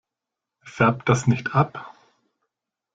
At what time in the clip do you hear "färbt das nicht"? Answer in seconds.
0.63-1.53